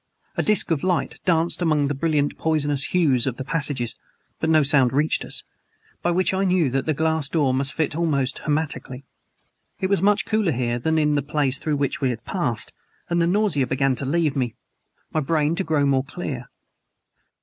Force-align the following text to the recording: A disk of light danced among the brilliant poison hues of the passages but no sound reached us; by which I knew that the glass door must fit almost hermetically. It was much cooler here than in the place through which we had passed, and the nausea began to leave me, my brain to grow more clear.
A 0.35 0.41
disk 0.41 0.71
of 0.71 0.83
light 0.83 1.19
danced 1.25 1.61
among 1.61 1.85
the 1.85 1.93
brilliant 1.93 2.35
poison 2.35 2.75
hues 2.75 3.27
of 3.27 3.37
the 3.37 3.43
passages 3.45 3.93
but 4.39 4.49
no 4.49 4.63
sound 4.63 4.91
reached 4.91 5.23
us; 5.23 5.43
by 6.01 6.09
which 6.09 6.33
I 6.33 6.43
knew 6.43 6.71
that 6.71 6.87
the 6.87 6.95
glass 6.95 7.29
door 7.29 7.53
must 7.53 7.75
fit 7.75 7.95
almost 7.95 8.39
hermetically. 8.39 9.03
It 9.79 9.91
was 9.91 10.01
much 10.01 10.25
cooler 10.25 10.53
here 10.53 10.79
than 10.79 10.97
in 10.97 11.13
the 11.13 11.21
place 11.21 11.59
through 11.59 11.75
which 11.77 12.01
we 12.01 12.09
had 12.09 12.25
passed, 12.25 12.73
and 13.11 13.21
the 13.21 13.27
nausea 13.27 13.67
began 13.67 13.93
to 13.97 14.05
leave 14.05 14.35
me, 14.35 14.55
my 15.13 15.19
brain 15.19 15.53
to 15.57 15.63
grow 15.63 15.85
more 15.85 16.03
clear. 16.03 16.49